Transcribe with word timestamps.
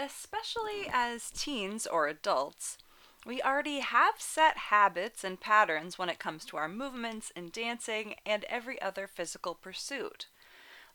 Especially 0.00 0.88
as 0.92 1.28
teens 1.28 1.84
or 1.84 2.06
adults, 2.06 2.78
we 3.26 3.42
already 3.42 3.80
have 3.80 4.20
set 4.20 4.56
habits 4.56 5.24
and 5.24 5.40
patterns 5.40 5.98
when 5.98 6.08
it 6.08 6.20
comes 6.20 6.44
to 6.44 6.56
our 6.56 6.68
movements 6.68 7.32
in 7.34 7.50
dancing 7.50 8.14
and 8.24 8.44
every 8.44 8.80
other 8.80 9.08
physical 9.08 9.56
pursuit. 9.56 10.26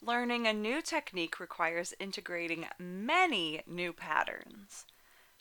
Learning 0.02 0.48
a 0.48 0.54
new 0.54 0.82
technique 0.82 1.38
requires 1.42 1.94
integrating 2.00 2.66
many 2.80 3.62
new 3.68 3.92
patterns. 3.92 4.86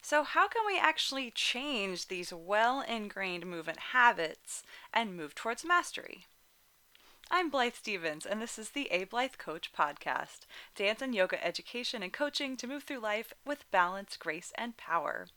So, 0.03 0.25
how 0.25 0.49
can 0.49 0.67
we 0.67 0.77
actually 0.77 1.31
change 1.31 2.09
these 2.09 2.33
well 2.33 2.81
ingrained 2.81 3.47
movement 3.47 3.79
habits 3.79 4.65
and 4.93 5.17
move 5.17 5.37
towards 5.37 5.65
mastery? 5.65 6.27
I'm 7.35 7.49
Blythe 7.49 7.73
Stevens, 7.73 8.27
and 8.27 8.43
this 8.43 8.59
is 8.59 8.69
the 8.69 8.89
A 8.91 9.05
Blythe 9.05 9.39
Coach 9.39 9.73
podcast 9.73 10.41
dance 10.75 11.01
and 11.01 11.15
yoga 11.15 11.43
education 11.43 12.03
and 12.03 12.13
coaching 12.13 12.59
to 12.59 12.67
move 12.67 12.83
through 12.83 12.99
life 12.99 13.33
with 13.47 13.71
balance, 13.71 14.19
grace, 14.19 14.53
and 14.55 14.77
power. 14.77 15.29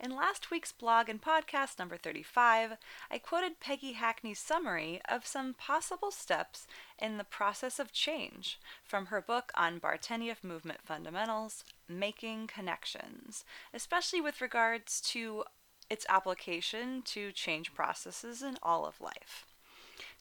In 0.00 0.16
last 0.16 0.50
week's 0.50 0.72
blog 0.72 1.10
and 1.10 1.20
podcast 1.20 1.78
number 1.78 1.98
35, 1.98 2.78
I 3.10 3.18
quoted 3.18 3.60
Peggy 3.60 3.92
Hackney's 3.92 4.38
summary 4.38 5.02
of 5.06 5.26
some 5.26 5.52
possible 5.52 6.10
steps 6.10 6.66
in 6.98 7.18
the 7.18 7.24
process 7.24 7.78
of 7.78 7.92
change 7.92 8.58
from 8.82 9.06
her 9.06 9.20
book 9.20 9.52
on 9.54 9.80
Bartenieff 9.80 10.42
movement 10.42 10.80
fundamentals, 10.82 11.62
Making 11.86 12.46
Connections, 12.46 13.44
especially 13.74 14.22
with 14.22 14.40
regards 14.40 14.98
to 15.12 15.44
its 15.90 16.06
application 16.08 17.02
to 17.02 17.32
change 17.32 17.74
processes 17.74 18.42
in 18.42 18.56
all 18.62 18.86
of 18.86 18.98
life. 19.02 19.44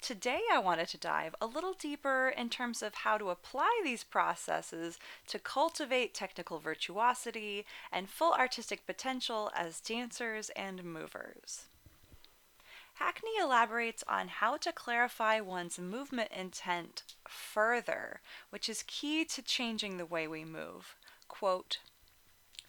Today, 0.03 0.41
I 0.52 0.59
wanted 0.59 0.89
to 0.89 0.98
dive 0.98 1.34
a 1.39 1.45
little 1.45 1.71
deeper 1.71 2.27
in 2.27 2.49
terms 2.49 2.84
of 2.84 2.94
how 2.94 3.17
to 3.17 3.30
apply 3.30 3.81
these 3.85 4.03
processes 4.03 4.99
to 5.27 5.39
cultivate 5.39 6.13
technical 6.13 6.59
virtuosity 6.59 7.66
and 7.89 8.09
full 8.09 8.34
artistic 8.34 8.85
potential 8.85 9.49
as 9.55 9.80
dancers 9.80 10.52
and 10.58 10.83
movers. 10.83 11.67
Hackney 12.95 13.38
elaborates 13.41 14.03
on 14.05 14.28
how 14.28 14.58
to 14.58 14.73
clarify 14.73 15.39
one's 15.39 15.80
movement 15.80 16.31
intent 16.38 17.03
further, 17.25 18.19
which 18.50 18.67
is 18.67 18.83
key 18.85 19.23
to 19.23 19.41
changing 19.41 19.95
the 19.95 20.06
way 20.06 20.28
we 20.28 20.44
move. 20.44 20.97
Quote, 21.30 21.78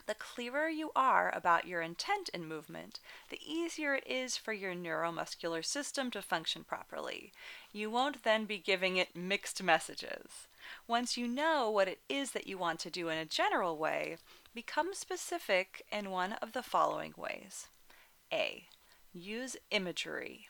the 0.07 0.15
clearer 0.15 0.69
you 0.69 0.91
are 0.95 1.33
about 1.35 1.67
your 1.67 1.81
intent 1.81 2.29
in 2.31 2.47
movement, 2.47 3.01
the 3.31 3.41
easier 3.45 3.95
it 3.95 4.07
is 4.07 4.37
for 4.37 4.53
your 4.53 4.75
neuromuscular 4.75 5.65
system 5.65 6.11
to 6.11 6.23
function 6.23 6.65
properly. 6.65 7.33
You 7.73 7.91
won't 7.91 8.23
then 8.23 8.45
be 8.45 8.59
giving 8.59 8.97
it 8.97 9.17
mixed 9.17 9.63
messages. 9.63 10.49
Once 10.87 11.17
you 11.17 11.27
know 11.27 11.71
what 11.71 11.89
it 11.89 12.01
is 12.09 12.33
that 12.33 12.47
you 12.47 12.59
want 12.59 12.81
to 12.81 12.91
do 12.91 13.09
in 13.09 13.19
a 13.19 13.25
general 13.25 13.77
way, 13.77 14.17
become 14.55 14.95
specific 14.95 15.83
in 15.91 16.11
one 16.11 16.35
of 16.35 16.53
the 16.53 16.63
following 16.63 17.15
ways. 17.17 17.69
A. 18.33 18.67
Use 19.13 19.57
imagery. 19.71 20.49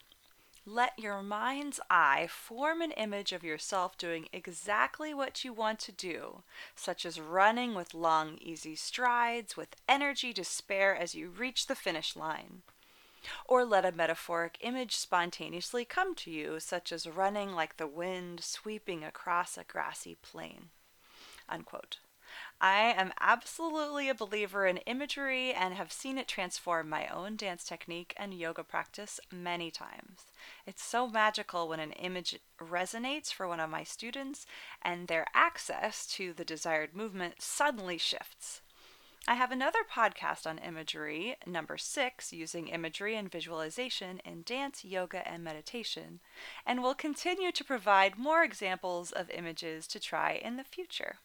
Let 0.67 0.99
your 0.99 1.23
mind's 1.23 1.79
eye 1.91 2.27
form 2.31 2.81
an 2.81 2.93
image 2.93 3.33
of 3.33 3.45
yourself 3.45 3.99
doing 3.99 4.29
exactly 4.33 5.13
what 5.13 5.45
you 5.45 5.53
want 5.53 5.79
to 5.81 5.93
do, 5.93 6.43
such 6.75 7.05
as 7.05 7.21
running 7.21 7.75
with 7.75 7.93
long, 7.93 8.39
easy 8.41 8.75
strides, 8.75 9.59
with 9.59 9.77
energy 9.87 10.33
to 10.33 10.43
spare 10.43 10.97
as 10.97 11.15
you 11.15 11.29
reach 11.29 11.67
the 11.67 11.75
finish 11.75 12.17
line. 12.17 12.63
Or 13.47 13.67
let 13.67 13.85
a 13.85 13.93
metaphoric 13.93 14.57
image 14.63 14.97
spontaneously 14.97 15.85
come 15.85 16.15
to 16.17 16.31
you, 16.31 16.59
such 16.61 16.93
as 16.93 17.07
running 17.07 17.53
like 17.53 17.77
the 17.77 17.87
wind 17.87 18.43
sweeping 18.43 19.05
across 19.05 19.59
a 19.59 19.65
grassy 19.65 20.17
plain. 20.23 20.71
Unquote. 21.47 21.99
I 22.67 22.95
am 22.97 23.13
absolutely 23.21 24.09
a 24.09 24.15
believer 24.15 24.67
in 24.67 24.79
imagery 24.79 25.53
and 25.53 25.75
have 25.75 25.93
seen 25.93 26.17
it 26.17 26.27
transform 26.27 26.89
my 26.89 27.07
own 27.09 27.37
dance 27.37 27.63
technique 27.63 28.15
and 28.17 28.33
yoga 28.33 28.65
practice 28.65 29.21
many 29.31 29.71
times. 29.71 30.33
It's 30.67 30.83
so 30.83 31.07
magical 31.07 31.69
when 31.69 31.79
an 31.79 31.93
image 31.93 32.41
resonates 32.59 33.31
for 33.31 33.47
one 33.47 33.61
of 33.61 33.69
my 33.69 33.85
students 33.85 34.47
and 34.81 35.09
their 35.09 35.27
access 35.35 36.07
to 36.15 36.33
the 36.33 36.43
desired 36.43 36.97
movement 36.97 37.43
suddenly 37.43 37.99
shifts. 37.99 38.63
I 39.29 39.35
have 39.35 39.53
another 39.53 39.85
podcast 39.85 40.47
on 40.47 40.57
imagery, 40.57 41.37
number 41.47 41.77
six, 41.77 42.33
using 42.33 42.69
imagery 42.69 43.15
and 43.15 43.31
visualization 43.31 44.23
in 44.25 44.41
dance, 44.41 44.87
yoga, 44.87 45.29
and 45.29 45.45
meditation, 45.45 46.21
and 46.65 46.83
will 46.83 46.95
continue 46.95 47.53
to 47.53 47.63
provide 47.63 48.17
more 48.17 48.43
examples 48.43 49.13
of 49.13 49.29
images 49.29 49.87
to 49.89 50.01
try 50.01 50.41
in 50.43 50.57
the 50.57 50.65
future. 50.65 51.17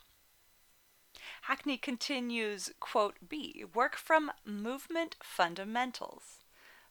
Hackney 1.44 1.78
continues, 1.78 2.72
quote, 2.80 3.16
B, 3.28 3.64
work 3.74 3.96
from 3.96 4.32
movement 4.46 5.16
fundamentals. 5.22 6.40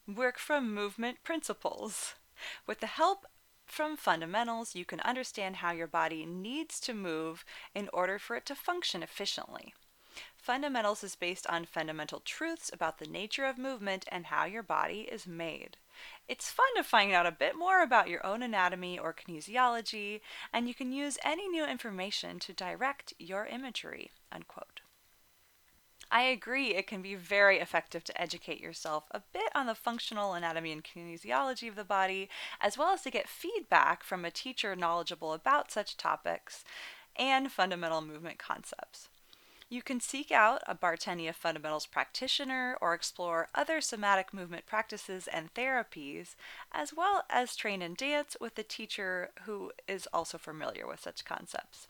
Work 0.06 0.38
from 0.38 0.74
movement 0.74 1.22
principles. 1.22 2.14
With 2.66 2.80
the 2.80 2.86
help 2.86 3.26
from 3.66 3.96
fundamentals, 3.96 4.74
you 4.74 4.84
can 4.84 5.00
understand 5.00 5.56
how 5.56 5.72
your 5.72 5.86
body 5.86 6.24
needs 6.24 6.80
to 6.80 6.94
move 6.94 7.44
in 7.74 7.88
order 7.92 8.18
for 8.18 8.36
it 8.36 8.46
to 8.46 8.54
function 8.54 9.02
efficiently. 9.02 9.74
Fundamentals 10.36 11.04
is 11.04 11.14
based 11.14 11.46
on 11.48 11.66
fundamental 11.66 12.20
truths 12.20 12.70
about 12.72 12.98
the 12.98 13.06
nature 13.06 13.44
of 13.44 13.58
movement 13.58 14.06
and 14.08 14.26
how 14.26 14.46
your 14.46 14.62
body 14.62 15.00
is 15.00 15.26
made. 15.26 15.76
It's 16.28 16.50
fun 16.50 16.66
to 16.76 16.82
find 16.82 17.12
out 17.12 17.26
a 17.26 17.32
bit 17.32 17.56
more 17.56 17.82
about 17.82 18.08
your 18.08 18.24
own 18.24 18.42
anatomy 18.42 18.98
or 18.98 19.14
kinesiology, 19.14 20.20
and 20.52 20.68
you 20.68 20.74
can 20.74 20.92
use 20.92 21.18
any 21.24 21.48
new 21.48 21.64
information 21.64 22.38
to 22.40 22.52
direct 22.52 23.14
your 23.18 23.46
imagery. 23.46 24.10
Unquote. 24.30 24.80
I 26.10 26.22
agree 26.22 26.74
it 26.74 26.86
can 26.86 27.02
be 27.02 27.14
very 27.14 27.58
effective 27.58 28.02
to 28.04 28.20
educate 28.20 28.60
yourself 28.60 29.04
a 29.10 29.22
bit 29.32 29.50
on 29.54 29.66
the 29.66 29.74
functional 29.74 30.32
anatomy 30.32 30.72
and 30.72 30.82
kinesiology 30.82 31.68
of 31.68 31.76
the 31.76 31.84
body, 31.84 32.30
as 32.60 32.78
well 32.78 32.92
as 32.92 33.02
to 33.02 33.10
get 33.10 33.28
feedback 33.28 34.02
from 34.02 34.24
a 34.24 34.30
teacher 34.30 34.74
knowledgeable 34.74 35.34
about 35.34 35.70
such 35.70 35.98
topics 35.98 36.64
and 37.16 37.52
fundamental 37.52 38.00
movement 38.00 38.38
concepts. 38.38 39.08
You 39.70 39.82
can 39.82 40.00
seek 40.00 40.30
out 40.30 40.62
a 40.66 40.74
Bartenieff 40.74 41.34
Fundamentals 41.34 41.84
practitioner 41.84 42.78
or 42.80 42.94
explore 42.94 43.48
other 43.54 43.82
somatic 43.82 44.32
movement 44.32 44.64
practices 44.64 45.26
and 45.26 45.52
therapies, 45.52 46.36
as 46.72 46.94
well 46.94 47.24
as 47.28 47.54
train 47.54 47.82
and 47.82 47.94
dance 47.94 48.34
with 48.40 48.58
a 48.58 48.62
teacher 48.62 49.30
who 49.42 49.72
is 49.86 50.08
also 50.10 50.38
familiar 50.38 50.86
with 50.86 51.00
such 51.00 51.26
concepts. 51.26 51.86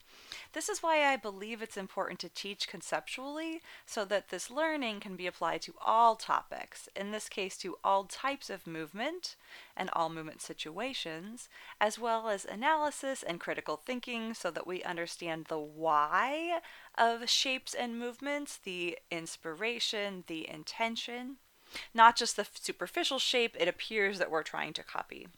This 0.53 0.69
is 0.69 0.83
why 0.83 1.05
I 1.05 1.17
believe 1.17 1.63
it's 1.63 1.77
important 1.77 2.19
to 2.21 2.29
teach 2.29 2.69
conceptually 2.69 3.61
so 3.87 4.05
that 4.07 4.29
this 4.29 4.51
learning 4.51 5.01
can 5.01 5.17
be 5.17 5.27
applied 5.27 5.63
to 5.63 5.75
all 5.85 6.17
topics, 6.17 6.89
in 6.95 7.11
this 7.11 7.29
case, 7.29 7.57
to 7.59 7.79
all 7.83 8.05
types 8.05 8.51
of 8.51 8.67
movement 8.67 9.37
and 9.77 9.91
all 9.93 10.09
movement 10.09 10.43
situations, 10.43 11.49
as 11.81 11.99
well 11.99 12.29
as 12.29 12.45
analysis 12.45 13.23
and 13.23 13.41
critical 13.41 13.77
thinking 13.77 14.35
so 14.35 14.51
that 14.51 14.67
we 14.67 14.83
understand 14.83 15.47
the 15.47 15.59
why 15.59 16.61
of 16.97 17.29
shapes 17.29 17.75
and 17.75 17.99
movements, 17.99 18.59
the 18.59 18.99
inspiration, 19.11 20.25
the 20.27 20.49
intention, 20.49 21.37
not 21.95 22.17
just 22.17 22.37
the 22.37 22.47
superficial 22.55 23.19
shape 23.19 23.57
it 23.59 23.69
appears 23.69 24.19
that 24.19 24.31
we're 24.31 24.43
trying 24.43 24.73
to 24.73 24.83
copy. 24.83 25.29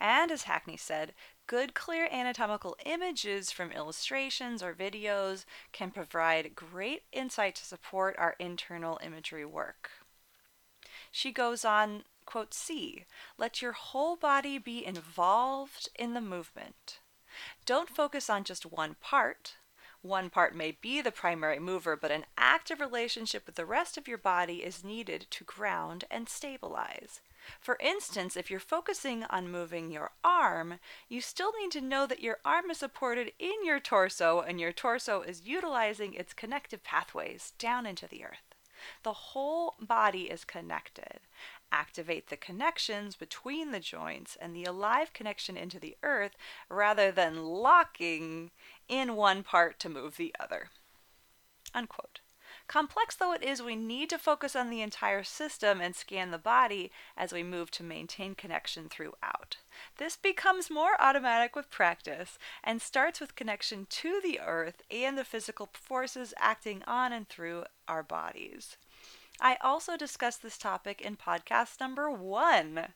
And 0.00 0.30
as 0.30 0.42
Hackney 0.44 0.76
said, 0.76 1.14
good, 1.48 1.74
clear 1.74 2.08
anatomical 2.12 2.76
images 2.84 3.50
from 3.50 3.72
illustrations 3.72 4.62
or 4.62 4.74
videos 4.74 5.44
can 5.72 5.90
provide 5.90 6.54
great 6.54 7.02
insight 7.10 7.56
to 7.56 7.64
support 7.64 8.14
our 8.18 8.36
internal 8.38 9.00
imagery 9.02 9.46
work. 9.46 9.90
She 11.10 11.32
goes 11.32 11.64
on, 11.64 12.04
quote, 12.26 12.52
C, 12.52 13.06
let 13.38 13.62
your 13.62 13.72
whole 13.72 14.14
body 14.14 14.58
be 14.58 14.84
involved 14.84 15.88
in 15.98 16.12
the 16.12 16.20
movement. 16.20 17.00
Don't 17.64 17.88
focus 17.88 18.28
on 18.28 18.44
just 18.44 18.66
one 18.66 18.96
part, 19.00 19.56
one 20.02 20.30
part 20.30 20.54
may 20.54 20.72
be 20.80 21.00
the 21.00 21.10
primary 21.10 21.58
mover, 21.58 21.96
but 21.96 22.10
an 22.10 22.24
active 22.36 22.80
relationship 22.80 23.46
with 23.46 23.56
the 23.56 23.66
rest 23.66 23.96
of 23.96 24.06
your 24.06 24.18
body 24.18 24.64
is 24.64 24.84
needed 24.84 25.26
to 25.30 25.44
ground 25.44 26.04
and 26.10 26.28
stabilize. 26.28 27.20
For 27.60 27.78
instance, 27.80 28.36
if 28.36 28.50
you're 28.50 28.60
focusing 28.60 29.24
on 29.24 29.50
moving 29.50 29.90
your 29.90 30.12
arm, 30.22 30.80
you 31.08 31.20
still 31.20 31.52
need 31.60 31.70
to 31.72 31.80
know 31.80 32.06
that 32.06 32.22
your 32.22 32.38
arm 32.44 32.70
is 32.70 32.78
supported 32.78 33.32
in 33.38 33.64
your 33.64 33.80
torso 33.80 34.40
and 34.40 34.60
your 34.60 34.72
torso 34.72 35.22
is 35.22 35.46
utilizing 35.46 36.14
its 36.14 36.34
connective 36.34 36.84
pathways 36.84 37.52
down 37.58 37.86
into 37.86 38.06
the 38.06 38.24
earth. 38.24 38.54
The 39.02 39.12
whole 39.12 39.74
body 39.80 40.30
is 40.30 40.44
connected. 40.44 41.20
Activate 41.70 42.28
the 42.28 42.36
connections 42.36 43.16
between 43.16 43.72
the 43.72 43.80
joints 43.80 44.36
and 44.40 44.54
the 44.54 44.64
alive 44.64 45.12
connection 45.12 45.56
into 45.56 45.78
the 45.78 45.96
earth 46.02 46.32
rather 46.68 47.12
than 47.12 47.44
locking 47.44 48.50
in 48.88 49.16
one 49.16 49.42
part 49.42 49.78
to 49.80 49.88
move 49.88 50.16
the 50.16 50.34
other. 50.40 50.70
Unquote. 51.74 52.20
Complex 52.66 53.14
though 53.14 53.32
it 53.32 53.42
is, 53.42 53.62
we 53.62 53.76
need 53.76 54.10
to 54.10 54.18
focus 54.18 54.54
on 54.54 54.68
the 54.68 54.82
entire 54.82 55.22
system 55.22 55.80
and 55.80 55.96
scan 55.96 56.30
the 56.30 56.38
body 56.38 56.90
as 57.16 57.32
we 57.32 57.42
move 57.42 57.70
to 57.72 57.82
maintain 57.82 58.34
connection 58.34 58.88
throughout. 58.88 59.56
This 59.96 60.16
becomes 60.16 60.70
more 60.70 61.00
automatic 61.00 61.56
with 61.56 61.70
practice 61.70 62.38
and 62.62 62.82
starts 62.82 63.20
with 63.20 63.36
connection 63.36 63.86
to 63.90 64.20
the 64.22 64.40
earth 64.40 64.82
and 64.90 65.16
the 65.16 65.24
physical 65.24 65.70
forces 65.72 66.34
acting 66.38 66.82
on 66.86 67.12
and 67.12 67.28
through 67.28 67.64
our 67.86 68.02
bodies. 68.02 68.76
I 69.40 69.56
also 69.60 69.96
discussed 69.96 70.42
this 70.42 70.58
topic 70.58 71.00
in 71.00 71.16
podcast 71.16 71.80
number 71.80 72.10
one 72.10 72.88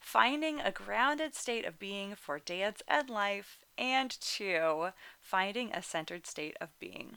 finding 0.00 0.60
a 0.60 0.70
grounded 0.70 1.34
state 1.34 1.64
of 1.64 1.78
being 1.78 2.14
for 2.14 2.38
dance 2.38 2.80
and 2.86 3.10
life, 3.10 3.64
and 3.76 4.10
two, 4.20 4.90
finding 5.20 5.72
a 5.72 5.82
centered 5.82 6.26
state 6.26 6.56
of 6.60 6.78
being. 6.78 7.16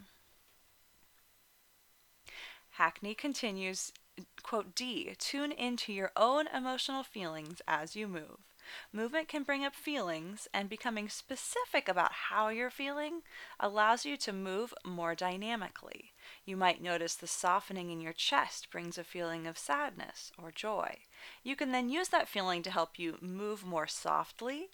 Hackney 2.71 3.13
continues, 3.13 3.91
quote, 4.41 4.73
D, 4.73 5.13
tune 5.19 5.51
into 5.51 5.93
your 5.93 6.11
own 6.15 6.47
emotional 6.47 7.03
feelings 7.03 7.61
as 7.67 7.95
you 7.95 8.07
move. 8.07 8.48
Movement 8.91 9.27
can 9.27 9.43
bring 9.43 9.65
up 9.65 9.75
feelings, 9.75 10.47
and 10.53 10.69
becoming 10.69 11.09
specific 11.09 11.87
about 11.87 12.11
how 12.11 12.49
you're 12.49 12.69
feeling 12.69 13.21
allows 13.59 14.05
you 14.05 14.17
to 14.17 14.33
move 14.33 14.73
more 14.85 15.15
dynamically. 15.15 16.13
You 16.45 16.57
might 16.57 16.81
notice 16.81 17.15
the 17.15 17.27
softening 17.27 17.89
in 17.89 18.01
your 18.01 18.13
chest 18.13 18.69
brings 18.71 18.97
a 18.97 19.03
feeling 19.03 19.47
of 19.47 19.57
sadness 19.57 20.31
or 20.37 20.51
joy. 20.51 20.99
You 21.43 21.55
can 21.55 21.71
then 21.71 21.89
use 21.89 22.09
that 22.09 22.27
feeling 22.27 22.63
to 22.63 22.71
help 22.71 22.97
you 22.99 23.17
move 23.21 23.65
more 23.65 23.87
softly 23.87 24.69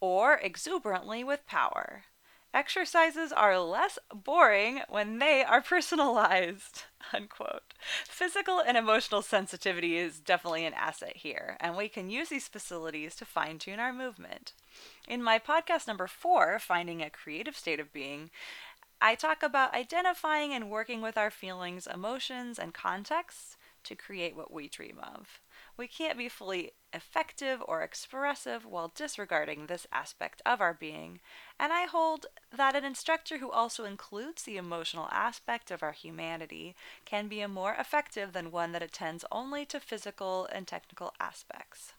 or 0.00 0.34
exuberantly 0.38 1.22
with 1.24 1.46
power. 1.46 2.04
Exercises 2.52 3.32
are 3.32 3.58
less 3.60 3.98
boring 4.12 4.80
when 4.88 5.18
they 5.18 5.44
are 5.44 5.60
personalized. 5.62 6.84
Unquote. 7.12 7.74
Physical 8.06 8.60
and 8.60 8.76
emotional 8.76 9.22
sensitivity 9.22 9.96
is 9.96 10.20
definitely 10.20 10.64
an 10.64 10.74
asset 10.74 11.16
here, 11.16 11.56
and 11.60 11.76
we 11.76 11.88
can 11.88 12.10
use 12.10 12.28
these 12.28 12.48
facilities 12.48 13.14
to 13.16 13.24
fine 13.24 13.58
tune 13.58 13.80
our 13.80 13.92
movement. 13.92 14.52
In 15.08 15.22
my 15.22 15.38
podcast 15.38 15.86
number 15.86 16.06
four, 16.06 16.58
Finding 16.58 17.02
a 17.02 17.10
Creative 17.10 17.56
State 17.56 17.80
of 17.80 17.92
Being, 17.92 18.30
I 19.00 19.14
talk 19.14 19.42
about 19.42 19.74
identifying 19.74 20.52
and 20.52 20.70
working 20.70 21.00
with 21.00 21.16
our 21.16 21.30
feelings, 21.30 21.86
emotions, 21.86 22.58
and 22.58 22.74
contexts 22.74 23.56
to 23.84 23.94
create 23.94 24.36
what 24.36 24.52
we 24.52 24.68
dream 24.68 24.98
of. 25.02 25.40
We 25.80 25.88
can't 25.88 26.18
be 26.18 26.28
fully 26.28 26.72
effective 26.92 27.62
or 27.66 27.80
expressive 27.80 28.66
while 28.66 28.92
disregarding 28.94 29.64
this 29.64 29.86
aspect 29.90 30.42
of 30.44 30.60
our 30.60 30.74
being, 30.74 31.20
and 31.58 31.72
I 31.72 31.86
hold 31.86 32.26
that 32.54 32.76
an 32.76 32.84
instructor 32.84 33.38
who 33.38 33.50
also 33.50 33.86
includes 33.86 34.42
the 34.42 34.58
emotional 34.58 35.08
aspect 35.10 35.70
of 35.70 35.82
our 35.82 35.92
humanity 35.92 36.76
can 37.06 37.28
be 37.28 37.40
a 37.40 37.48
more 37.48 37.74
effective 37.78 38.34
than 38.34 38.50
one 38.50 38.72
that 38.72 38.82
attends 38.82 39.24
only 39.32 39.64
to 39.64 39.80
physical 39.80 40.46
and 40.52 40.66
technical 40.66 41.14
aspects. 41.18 41.94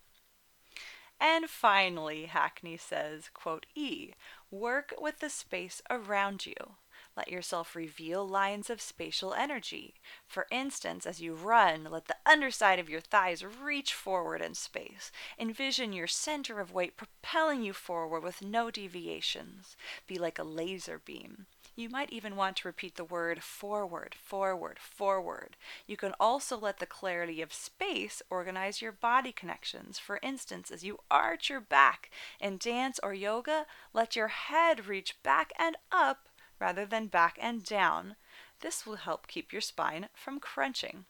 And 1.19 1.49
finally, 1.49 2.25
Hackney 2.25 2.77
says, 2.77 3.31
quote, 3.33 3.65
E, 3.73 4.11
work 4.51 4.93
with 5.01 5.21
the 5.21 5.29
space 5.31 5.81
around 5.89 6.45
you. 6.45 6.75
Let 7.21 7.31
yourself 7.31 7.75
reveal 7.75 8.27
lines 8.27 8.71
of 8.71 8.81
spatial 8.81 9.35
energy. 9.35 9.93
For 10.25 10.47
instance, 10.49 11.05
as 11.05 11.21
you 11.21 11.35
run, 11.35 11.83
let 11.83 12.07
the 12.07 12.15
underside 12.25 12.79
of 12.79 12.89
your 12.89 12.99
thighs 12.99 13.45
reach 13.45 13.93
forward 13.93 14.41
in 14.41 14.55
space. 14.55 15.11
Envision 15.37 15.93
your 15.93 16.07
center 16.07 16.59
of 16.59 16.73
weight 16.73 16.97
propelling 16.97 17.61
you 17.61 17.73
forward 17.73 18.23
with 18.23 18.41
no 18.41 18.71
deviations. 18.71 19.75
Be 20.07 20.17
like 20.17 20.39
a 20.39 20.43
laser 20.43 20.97
beam. 20.97 21.45
You 21.75 21.89
might 21.89 22.11
even 22.11 22.35
want 22.35 22.57
to 22.57 22.67
repeat 22.67 22.95
the 22.95 23.05
word 23.05 23.43
forward, 23.43 24.15
forward, 24.15 24.79
forward. 24.79 25.57
You 25.85 25.97
can 25.97 26.13
also 26.19 26.57
let 26.57 26.79
the 26.79 26.87
clarity 26.87 27.39
of 27.39 27.53
space 27.53 28.23
organize 28.31 28.81
your 28.81 28.91
body 28.91 29.31
connections. 29.31 29.99
For 29.99 30.19
instance, 30.23 30.71
as 30.71 30.83
you 30.83 30.97
arch 31.11 31.51
your 31.51 31.61
back 31.61 32.09
in 32.39 32.57
dance 32.57 32.99
or 33.03 33.13
yoga, 33.13 33.67
let 33.93 34.15
your 34.15 34.29
head 34.29 34.87
reach 34.87 35.21
back 35.21 35.53
and 35.59 35.77
up 35.91 36.27
rather 36.61 36.85
than 36.85 37.07
back 37.07 37.37
and 37.41 37.65
down. 37.65 38.15
This 38.61 38.85
will 38.85 38.97
help 38.97 39.27
keep 39.27 39.51
your 39.51 39.61
spine 39.61 40.07
from 40.13 40.39
crunching. 40.39 41.05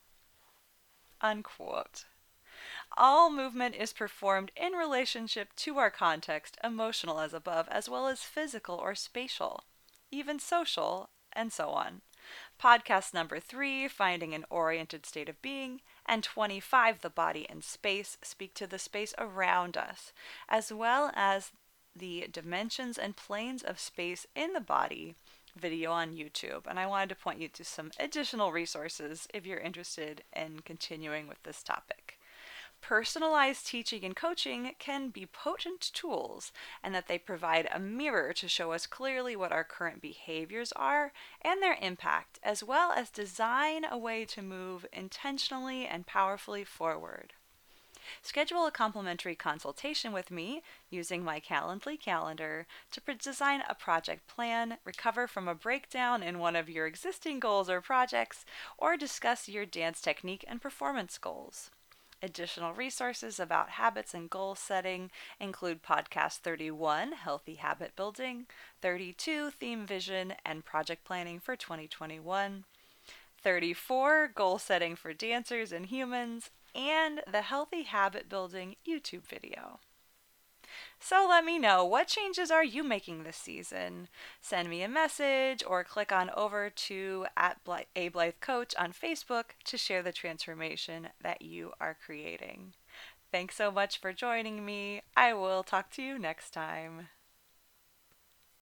Unquote. 1.19 2.05
All 2.97 3.29
movement 3.29 3.75
is 3.75 3.93
performed 3.93 4.51
in 4.55 4.73
relationship 4.73 5.55
to 5.57 5.77
our 5.77 5.91
context, 5.91 6.57
emotional 6.63 7.19
as 7.19 7.33
above, 7.33 7.67
as 7.69 7.89
well 7.89 8.07
as 8.07 8.23
physical 8.23 8.75
or 8.75 8.95
spatial, 8.95 9.65
even 10.09 10.39
social, 10.39 11.09
and 11.33 11.51
so 11.51 11.69
on. 11.69 12.01
Podcast 12.61 13.13
number 13.13 13.39
three, 13.39 13.87
Finding 13.87 14.33
an 14.33 14.45
Oriented 14.49 15.05
State 15.05 15.27
of 15.27 15.41
Being, 15.41 15.81
and 16.05 16.23
25, 16.23 17.01
The 17.01 17.09
Body 17.09 17.45
and 17.49 17.63
Space, 17.63 18.17
speak 18.21 18.53
to 18.55 18.67
the 18.67 18.79
space 18.79 19.13
around 19.17 19.75
us, 19.75 20.13
as 20.47 20.71
well 20.71 21.11
as 21.15 21.51
the 21.95 22.27
dimensions 22.31 22.97
and 22.97 23.15
planes 23.15 23.63
of 23.63 23.79
space 23.79 24.25
in 24.35 24.53
the 24.53 24.61
body 24.61 25.15
video 25.57 25.91
on 25.91 26.13
YouTube, 26.13 26.67
and 26.67 26.79
I 26.79 26.87
wanted 26.87 27.09
to 27.09 27.15
point 27.15 27.39
you 27.39 27.47
to 27.49 27.63
some 27.63 27.91
additional 27.99 28.51
resources 28.51 29.27
if 29.33 29.45
you're 29.45 29.59
interested 29.59 30.23
in 30.35 30.61
continuing 30.61 31.27
with 31.27 31.41
this 31.43 31.63
topic. 31.63 32.17
Personalized 32.81 33.67
teaching 33.67 34.03
and 34.03 34.15
coaching 34.15 34.71
can 34.79 35.09
be 35.09 35.27
potent 35.27 35.91
tools, 35.93 36.51
and 36.83 36.95
that 36.95 37.07
they 37.07 37.19
provide 37.19 37.69
a 37.71 37.79
mirror 37.79 38.33
to 38.33 38.47
show 38.47 38.71
us 38.71 38.87
clearly 38.87 39.35
what 39.35 39.51
our 39.51 39.63
current 39.63 40.01
behaviors 40.01 40.71
are 40.71 41.13
and 41.41 41.61
their 41.61 41.77
impact, 41.79 42.39
as 42.41 42.63
well 42.63 42.91
as 42.91 43.11
design 43.11 43.85
a 43.85 43.97
way 43.97 44.25
to 44.25 44.41
move 44.41 44.87
intentionally 44.91 45.85
and 45.85 46.07
powerfully 46.07 46.63
forward. 46.63 47.33
Schedule 48.21 48.65
a 48.65 48.71
complimentary 48.71 49.35
consultation 49.35 50.11
with 50.11 50.31
me 50.31 50.61
using 50.89 51.23
my 51.23 51.39
Calendly 51.39 51.99
calendar 51.99 52.67
to 52.91 53.01
design 53.15 53.63
a 53.67 53.75
project 53.75 54.27
plan, 54.27 54.77
recover 54.85 55.27
from 55.27 55.47
a 55.47 55.55
breakdown 55.55 56.23
in 56.23 56.39
one 56.39 56.55
of 56.55 56.69
your 56.69 56.87
existing 56.87 57.39
goals 57.39 57.69
or 57.69 57.81
projects, 57.81 58.45
or 58.77 58.97
discuss 58.97 59.47
your 59.49 59.65
dance 59.65 60.01
technique 60.01 60.45
and 60.47 60.61
performance 60.61 61.17
goals. 61.17 61.69
Additional 62.23 62.73
resources 62.73 63.39
about 63.39 63.71
habits 63.71 64.13
and 64.13 64.29
goal 64.29 64.53
setting 64.53 65.09
include 65.39 65.81
podcast 65.81 66.37
31, 66.37 67.13
Healthy 67.13 67.55
Habit 67.55 67.95
Building, 67.95 68.45
32, 68.81 69.49
Theme 69.49 69.87
Vision 69.87 70.35
and 70.45 70.63
Project 70.63 71.03
Planning 71.03 71.39
for 71.39 71.55
2021, 71.55 72.65
34, 73.41 74.31
Goal 74.35 74.59
Setting 74.59 74.95
for 74.95 75.13
Dancers 75.13 75.71
and 75.71 75.87
Humans, 75.87 76.51
and 76.75 77.21
the 77.31 77.41
Healthy 77.41 77.83
Habit 77.83 78.29
Building 78.29 78.75
YouTube 78.87 79.27
video. 79.27 79.79
So 80.99 81.27
let 81.29 81.43
me 81.43 81.59
know 81.59 81.83
what 81.83 82.07
changes 82.07 82.51
are 82.51 82.63
you 82.63 82.83
making 82.83 83.23
this 83.23 83.37
season? 83.37 84.07
Send 84.39 84.69
me 84.69 84.83
a 84.83 84.87
message 84.87 85.63
or 85.65 85.83
click 85.83 86.11
on 86.11 86.29
over 86.35 86.69
to 86.69 87.25
at 87.35 87.57
a 87.95 88.09
Blythe 88.09 88.33
Coach 88.39 88.73
on 88.77 88.93
Facebook 88.93 89.45
to 89.65 89.77
share 89.77 90.03
the 90.03 90.11
transformation 90.11 91.09
that 91.21 91.41
you 91.41 91.73
are 91.79 91.97
creating. 92.05 92.73
Thanks 93.31 93.55
so 93.55 93.71
much 93.71 93.97
for 93.97 94.13
joining 94.13 94.65
me. 94.65 95.01
I 95.15 95.33
will 95.33 95.63
talk 95.63 95.89
to 95.91 96.01
you 96.01 96.19
next 96.19 96.51
time. 96.51 97.07